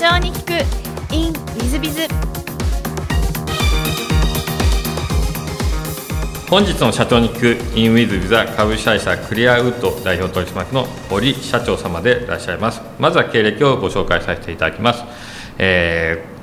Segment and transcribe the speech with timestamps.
[0.00, 0.52] 長に聞く
[1.12, 2.02] in ウィズビズ
[6.48, 12.80] 本日の社長に聞く in with ビザ株式会社クリアウッド代表取締役の堀社長様でいらっしゃいます。
[13.00, 15.02] まずは経歴をご紹介させていただきます、
[15.58, 16.38] えー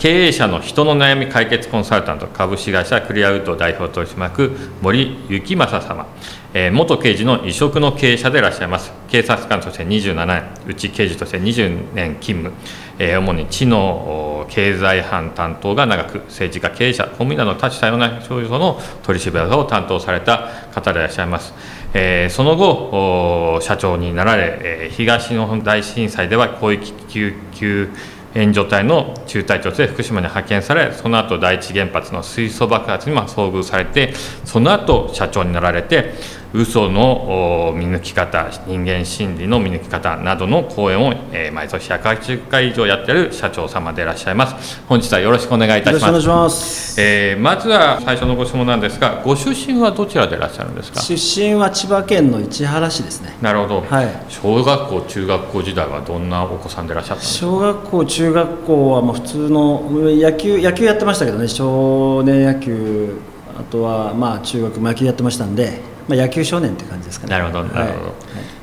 [0.00, 6.06] 経営者の人の悩み解決コンサルタント株式会社クリアウッド代表取締役森幸正様、
[6.54, 8.94] えー元刑事の異色の経営者でいらっしゃいます。
[9.10, 12.54] 警察官として27年うち刑事として20年勤務、
[13.02, 21.54] え主に知の経済班担当が長く政治家経営者公務員など多種多様な症状の取締まりを担当された方でいらっしゃいます、
[21.94, 27.88] えその後社長になられ、え東日本大震災では広域救急
[28.34, 34.12] 援助隊の中隊長として福島に派遣されその後第一原発の水素爆発に遭遇されて
[34.44, 36.12] その後社長になられて
[36.52, 44.80] 嘘のお見抜き方人間心理の見抜き方などの講演を、えー毎年180回以上やっている社長様でいらっしゃいます。
[44.88, 46.06] 本日はよろしくお願いいたします。
[46.06, 47.00] よろしくお願いします。
[47.00, 51.00] えーまずは最初のご質問なんですがご出身はどちらでいらっしゃるんですか？
[51.00, 53.36] 出身は千葉県の市原市ですね。
[53.40, 54.08] なるほど、はい。
[54.28, 57.46] 小学校中学校時代はどんなお子さんでいらっしゃったんですか？
[57.46, 63.18] 小学校、中学校はまあ普通の野球野球やってましたけどね、少年野球、
[63.58, 65.80] あとはまあ中学も野球やってましたんで、
[66.16, 67.30] まあ、野球少年って感じですかね。
[67.30, 67.84] なるほど、なるほど。
[67.86, 68.12] はい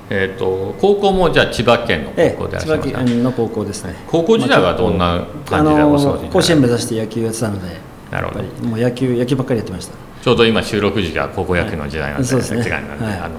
[0.09, 3.03] えっ、と高校もじゃあ千葉県のえ高校でいらっえ、千葉。
[3.03, 3.94] 県の高校ですね。
[4.08, 7.75] 高校時代はどんな感じでお過ごしになられたあの甲子園目指して野球やってたので、
[8.09, 9.94] なるほどもう野球野球ばっかりやってました。
[10.23, 13.36] ちょうど今収録時が高校野球の時代なんで、そうですね時間なんで、はいあの、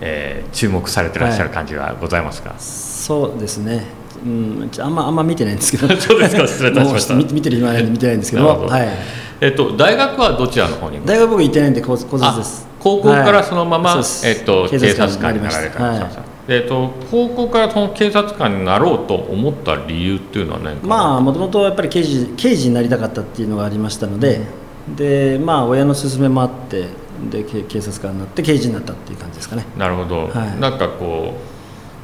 [0.00, 2.54] えー注目されてらっしゃる感じはございますか？
[2.58, 3.84] そうですね。
[4.24, 5.88] うん、あんまあんま見てないんですけど。
[5.98, 8.88] そうですか失礼いたしました見見てる暇はないんで見てないんですけどはい。
[9.40, 11.04] えっ、と大学はどちらの方に？
[11.04, 12.66] 大学僕行ってないんで高高卒です。
[12.66, 14.04] あ高校からそのまま、はい。
[14.24, 15.82] えっ、と警察官官になられた。
[15.82, 16.06] はい。
[16.48, 20.86] えっ、と高校からその警察官になろうと思った理由っていうのは何か？
[20.86, 24.40] まあもともとやっぱり刑事刑事になりたかったっていうのがありましたので、
[24.96, 26.88] でまあ親の勧めもあって
[27.30, 29.64] でけ警察官になって刑事になったっていう感じですかね。
[29.76, 30.60] なるほど、はい。
[30.60, 31.59] なんかこう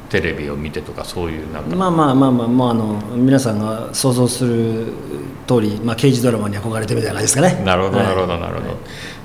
[0.09, 4.93] テレビを見てとかそういうなんか、まあまあまあまあもうあの皆さんが想像する
[5.47, 7.63] 通り、まあ、刑事ドラマに憧れてみたいな感じですかね。
[7.65, 8.07] なるほどはい。
[8.07, 8.77] なるほどなるほど、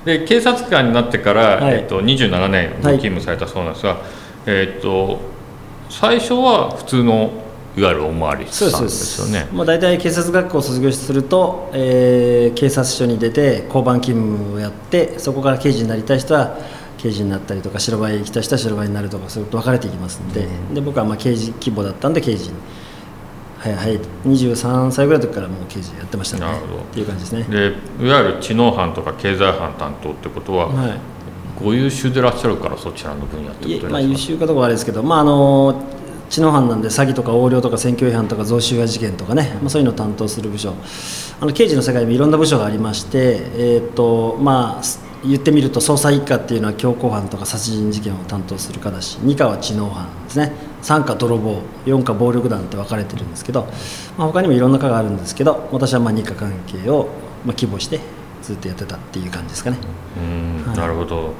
[0.05, 1.75] で警察官になってから、はい。
[1.75, 3.97] えっと27年ご勤務されたそうなんですが、
[4.45, 5.19] えっと
[5.89, 7.43] 最初は普通の
[7.75, 9.47] いわゆるおまわりさんですよね。
[9.51, 16.57] もう大体警察学校を卒業すると、えー警察署に出て交番勤務をやってそこから刑事になりたい人は
[17.03, 22.55] 刑事になったりとか白バイ行きたい人は白バイになるとかそういうと分かれていきますんで,、で僕はまあ刑事希望だったんで刑事に。
[23.59, 23.99] はいはい。
[24.25, 26.45] 23歳ぐらいの時からもう刑事やってましたね。
[26.45, 26.79] なるほど。
[26.79, 27.43] っていう感じですね。
[27.43, 30.99] でいわゆる知能犯とか経済犯担当ってことは、はい。
[31.63, 35.81] ご優秀でいらっしゃるからそちらの分野ってことます優秀かどうかはあれですけど、まあ、あの
[36.29, 40.73] 知能犯なんで詐欺とか横領とか選挙違反とか贈収賄事件とかね、まあ、そういうのを担当する部署。
[41.39, 50.53] あの刑事の世界にもいろんな部署がありまして、えーとまあ、す言ってみると捜査一課っていうのは強行犯とか殺人事件を担当する課だし2課は知能犯ですね。
[50.81, 53.63] 3課泥棒4課暴力団って分かれてるんですけど、
[54.17, 57.07] まあ、他にもいろんな課があるんですけど私はまあ2課関係を
[57.45, 58.01] まあ希望して
[58.41, 59.77] ずっとやってたっていう感じですかね。
[60.17, 60.77] うんはい。
[60.77, 61.33] なるほど、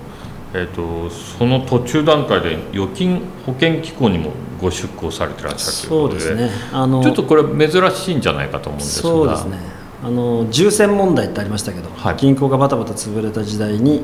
[0.54, 6.22] えっとその途中段階で預金保険機構にもご出向されてらっしゃるということで。
[6.22, 6.70] そうですね。
[6.72, 9.10] あのちょっとこれ珍しいんじゃないかと思うんですが。
[9.10, 12.16] そうですねあの重戦問題ってありましたけど、はい。
[12.18, 14.04] 銀行がバタバタ潰れた時代に、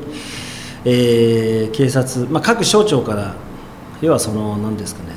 [0.84, 3.34] えー警察、まあ、各省庁から
[4.00, 5.14] 要はその何ですかね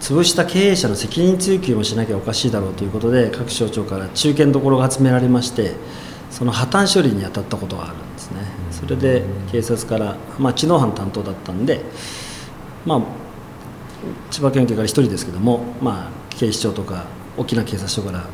[0.00, 5.72] 潰した経営者の責任追及もしなきゃおかしいだろうということで各省庁から中堅どころが集められまして
[6.30, 8.42] その破綻処理に当たったことがあるんですね。
[8.70, 11.80] それで警察から、まあ、知能犯担当だったんで、
[12.86, 13.02] まあ、
[14.30, 17.06] 千葉県警から一人ですけども、まあ、警視庁とか
[17.36, 18.24] 沖縄警察署から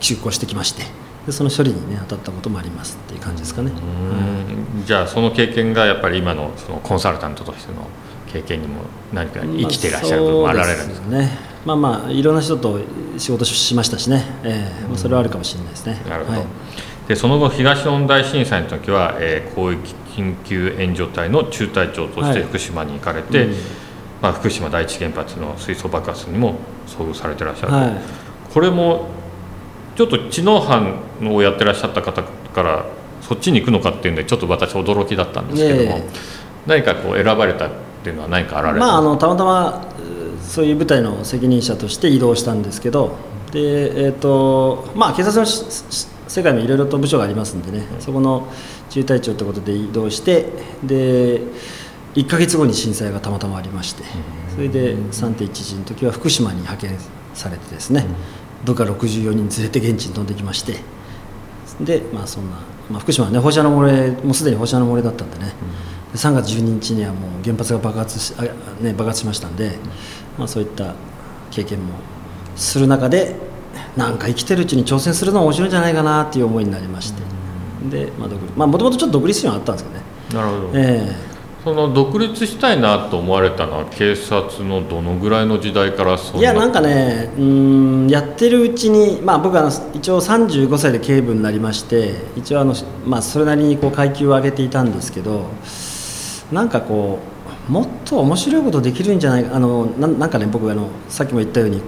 [0.00, 0.82] 出向してきまして
[1.26, 3.70] でその処理にね当たったこともありますっていう感じですかね。
[3.70, 4.84] うん。
[4.84, 7.86] じゃあその経験がやっぱり今のそのコンサルタントとしての
[8.32, 8.82] 経験にも
[9.12, 11.38] 何か生きていらっしゃる部分もあられるんですか、まあね。
[11.64, 12.80] まあまあいろんな人と
[13.18, 16.00] 仕事しましたしね、ええまあそれはあるかもしれないですね。
[16.08, 16.48] なるほど、はい。
[17.08, 22.42] でその後東日本大震災の時は、えー広域緊急援助隊の中隊長としてはい。
[22.42, 23.54] 福島に行かれて、うん。
[24.20, 26.56] まあ、福島第一原発の水素爆発にも
[26.86, 27.92] 遭遇されてらっしゃると、はい。
[28.52, 29.06] これも
[30.00, 30.98] ちょっと知能犯
[31.30, 32.86] をやってらっしゃった方から
[33.20, 36.08] そっちに行くのかっていうんでちょっと私驚きだったんですけども、え
[36.66, 37.70] 何かこう選ばれたっ
[38.02, 43.18] ていうのは何かあられたまあ、あのたまたまうーそういう部隊の責任者として移動したんですけど
[43.52, 48.50] で、えーとまあ、警察の世界もいろいろと部署がありますんでね、そこの
[48.88, 50.46] 中隊長ということで移動して
[50.82, 51.42] で
[52.14, 54.04] 1か月後に震災がたまたまありまして
[54.54, 56.98] それで3.11の時は福島に派遣
[57.34, 58.06] されてですね
[58.64, 60.76] 部下64人連れて現地に飛んできまして
[61.80, 62.56] でまあそんな、
[62.90, 65.54] まあ、福島はね放射能漏れもうすでに放射能漏れだったんでね、
[66.12, 68.42] で3月12日にはもう原発が爆発しあ、
[68.82, 69.78] ね、爆発しましたんで、
[70.38, 70.94] まあ、そういった
[71.50, 71.94] 経験も
[72.56, 73.34] する中で
[73.96, 77.22] なんか生きてるうちに挑戦するのは面白いんじゃないかなっていう思いになりまして、
[77.88, 80.04] でまあ独立まあもともとちょっと独立心はあったんですけどね。
[80.34, 81.29] なるほど、え
[81.62, 92.74] その独立したいなと思われたのは警察のどのぐらいの時代からそえいやなんかねうんやってるうちにまあ僕は一応35歳で警部になりまして一応あの
[93.04, 95.50] まあそれなりにこう階級を上げていたんですけど
[96.50, 97.18] なんかこ
[97.68, 101.82] うもっと面白いことできるんじゃないかあのななんかね僕あのさっきも言ったように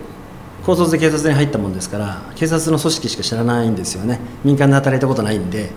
[0.66, 4.20] 高卒で警察に入ったもんですから警察の組織しか知らないんですよね。
[4.44, 5.70] 民間で働いたことないんで。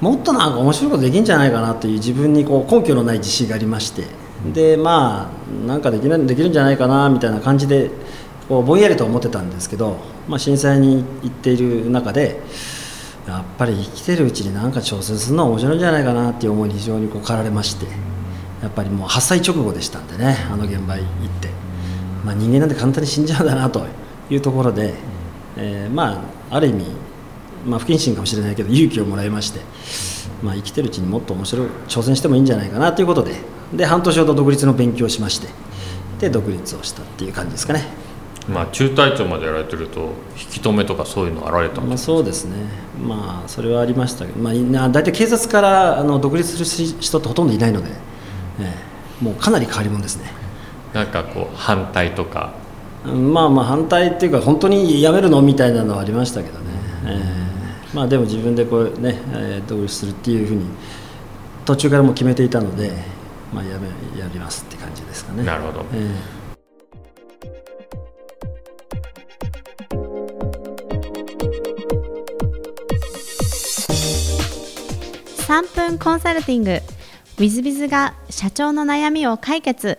[0.00, 4.04] もっとなんか面白いことできるんじゃないかなという自分にこう根拠のない自信がありまして。
[4.52, 7.90] でまあなんかできないできるんじゃないかなみたいな感じで
[8.46, 9.96] こうぼんやりと思ってたんですけど、
[10.28, 12.42] まあ、震災に行っている中で
[13.26, 17.86] やっぱり生きてるうちに何か挑戦するのは面白いんじゃないかなっていう思いに非常にこう駆られまして。
[18.64, 21.04] やっぱりもう8歳直後でしたんでねあの現場行っ
[21.40, 21.50] て、
[22.24, 23.86] まあ、人間なんて簡単に死んじゃうんだなと
[24.30, 24.94] いうところで、
[25.58, 26.86] えーまあある意味
[27.66, 29.60] まあ、不謹慎かもしれないけど勇気をもらいまして、
[30.42, 33.36] まあ、生きてるうちにもっと面白い挑戦してもいいんじゃないかなということで
[33.72, 35.48] で半年ほど独立の勉強をしまして
[36.20, 37.84] で独立をしたっていう感じですかね、
[38.48, 42.56] まあ中隊長までやられてると引き止めとかそういうのあられたんまあ、そうですね。
[43.02, 47.90] まあそれはありましたけど、まあ、大体警察からあの独立する人ってほとんどいないので、
[48.60, 48.74] え
[49.20, 50.30] えもうかなり変わり者ですね。
[50.92, 52.52] なんかこう反対とか？
[53.06, 55.42] うんまあまあ反対っていうか本当に辞めるの？
[55.42, 56.64] みたいなのはありましたけどね、
[57.06, 57.43] ええ
[57.94, 60.66] まあでも自分でこうね、えー独立するっていうふうに
[61.64, 62.92] 途中からもう決めていたので、
[63.52, 63.88] まあ、やめ
[64.18, 65.44] やりますって感じですかね。
[65.44, 65.84] なるほど。
[65.94, 66.44] え
[75.46, 76.70] 3分コンサルティング。
[76.72, 76.82] w
[77.38, 79.98] i z b i z が社長の悩みを解決。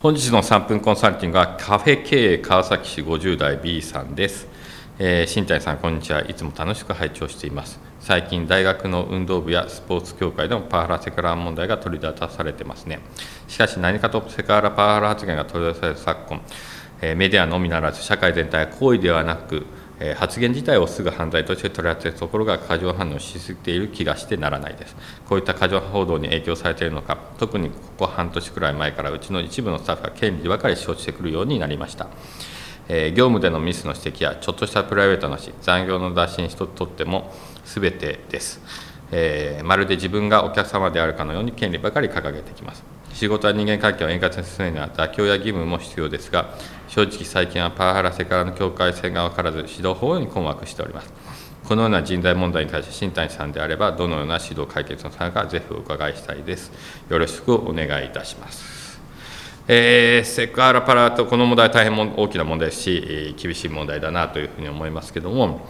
[0.00, 4.46] 本日の3分コンサルティングはカフェ経営川崎市50代 B さんです、
[4.98, 13.00] えー新谷さんこんにちはいつも楽しく拝聴しています最近大学の運動部やスポーツ協会でもパワハラセクハラ問題が取り沙汰されてますね
[13.48, 16.42] しかし何かとセクハラパワハラ発言が取り出される昨今、
[17.02, 19.66] えーメディアのみならず社会全体は行為ではなく
[19.98, 24.94] えー発言自体をすぐ犯罪として取り扱っているところが過剰反応しすぎている気がしてならないです。
[25.28, 32.08] こういった過剰報道に影響されているのか、特にここ半年くらい前からうちの一部のスタッフが権利ばかり主張してくるようになりました。
[32.88, 37.32] えー業務でのミスの指摘やちょっとしたプライベートの話、残業の打診一つとっても
[37.64, 38.60] 全てです。
[39.12, 42.82] えーまるで自分がお客様であるかのように権利ばかり掲げてきます。
[43.14, 46.54] 仕事や人間関係を円滑に進めるには妥協や義務も必要ですが、
[46.88, 51.12] 正直最近はパワハラセクハラの境界線が分からず、指導法に困惑しております。
[51.64, 56.72] このような人材問題に対して新谷さんであれば、どのような指導解決のさか、ぜひお伺いしたいです。
[57.08, 58.83] よろしくお願いいたします。
[59.66, 65.66] えーセクハラパラとこの問題大変も大きな問題ですし、厳しい問題だなというふうに思いますけれども、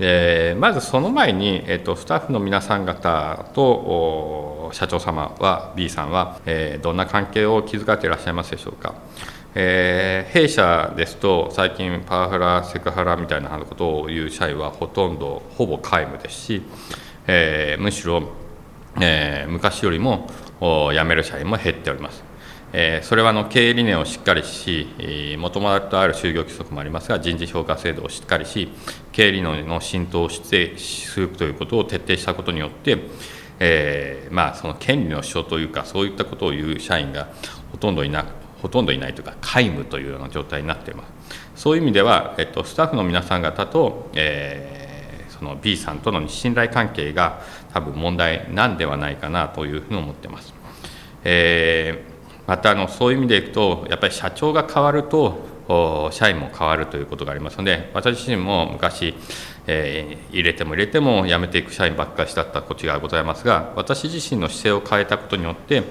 [0.00, 8.94] えーまずその前に、えー、とスタッフの皆さん方と社長様は B さんは、えーどんな関係を築かれていらっしゃいますでしょうか。
[9.54, 16.62] えー弊社ですと最近パワハラセクハラみたいなことを言う社員はほとんどほぼ皆無ですし、
[17.28, 18.24] えーむしろ、
[19.00, 20.28] えー昔よりも
[20.60, 22.24] 辞める社員も減っております。
[22.72, 24.86] えーそれはあの経営理念をしっかりし、
[25.38, 28.68] もともとある就業規則もありますが、人事評価制度をしっかりし、
[29.12, 32.98] 経営理念の浸透をしてするということを徹底したことによって、
[33.58, 37.28] えーまあ、その権利の主張というか、そういったことを言う社員が
[37.72, 38.26] ほとんどいな
[38.60, 41.12] ほとんどいないというか、皆無というような状態になっています。
[41.54, 44.86] そういう意味では、えっと、スタッフの皆さん方と、えー
[45.38, 47.42] その B さんとの信頼関係が
[47.74, 50.54] 多分問題なんではないかなというふうに思ってます。
[51.24, 52.05] えー
[52.46, 55.56] またあのそういう意味でいくと、やっぱり社長が変わると、
[56.12, 59.14] 社員も変わるということがありますので、私自身も昔、
[59.66, 65.82] えー入れても入れても辞めていく社員ばっかりだったこちがございますが、私自身の姿勢を変えたことによって、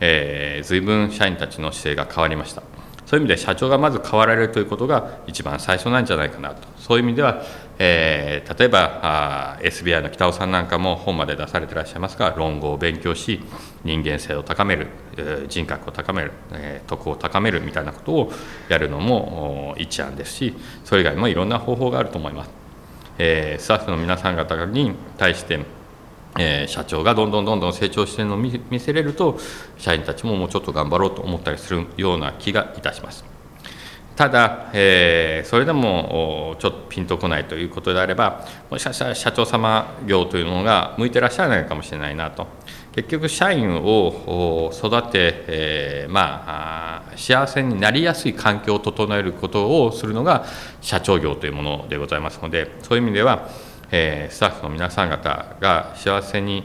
[0.00, 2.62] えー、随分社員たちの姿勢が変わりました。
[3.06, 7.42] そういう意味で社長がまず変わられるということが一番最初なんじゃないかなと、そういう意味では、
[7.78, 13.40] えー例えばあ SBI の北尾さんなんかも本まで出されていらっしゃいますが、論語を勉強し、
[13.84, 18.32] 人間性を高める、えー人格を高める、えー徳を高めるみたいなことを
[18.68, 20.54] やるのも一案ですし、
[20.84, 22.50] それ以外もいろんな方法があると思います。
[23.18, 25.60] えースタッフの皆さん方に対して、
[26.38, 29.38] えー社長がどんどんどんどん成長しているのを見せれると、
[29.78, 33.33] 社員たちももうちょっと頑張ろうと思ったりするような気がいたします。
[34.16, 42.46] ただ、えー、それでもちょっとピンとこないということであればもしかしたら社長様業というのが向いてらっしゃらないかもしれないなと。
[42.94, 50.44] 結局社員を育て、えー、まあ幸せになりやすい環境を整えることをするのが
[50.80, 53.48] 社長業というものでございますのでそういう意味では、
[53.90, 56.62] えー、スタッフの皆さん方が幸せに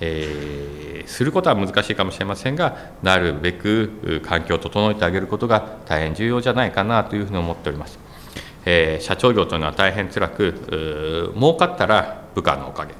[0.00, 7.98] えー、することは難しいかもしれませんがなるべく環境を整えてあげることが大変重要じゃないかなというふうに思っております、
[8.64, 12.94] えー、社長業というのは大変辛く儲かったら部下のおかげ、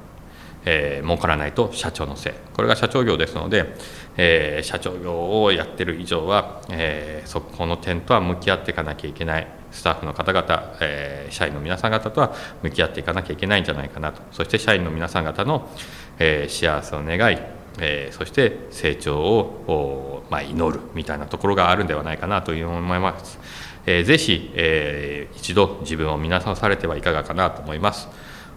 [0.65, 2.33] えー、儲からないと社長のせい。
[2.53, 3.75] これが社長業ですので、
[4.17, 9.47] えー、社長業をやってる以上は、えー、そこの点とは向き合っていかなきゃいけない。
[9.75, 15.69] スタッフの方々、えー、社員の皆さん方とは向き合っていかなきゃいけないんじゃないかなとそして社員の皆さん方の、
[16.17, 17.37] えー、幸せを願い、
[17.79, 23.39] えー、そして成長を、まあ、祈るみたいなところがあるんではないかなという思います。
[23.85, 28.07] えー、ぜひ、えー、一度自分を見直されてはいかがかなと思います。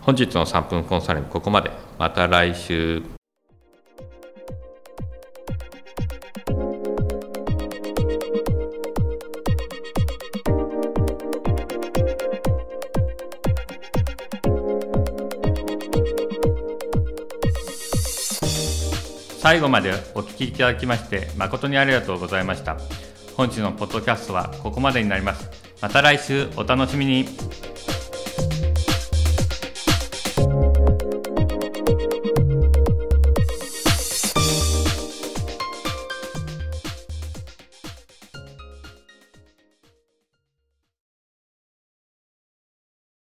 [0.01, 1.71] 本日の3分コンサルにここまで。
[1.99, 3.18] また来週。
[19.49, 22.77] 最後までお聞きいただきまして誠にありがとうございました。
[23.35, 25.49] 本日のポッドキャストはここまでになります。
[25.81, 27.25] また来週お楽しみに。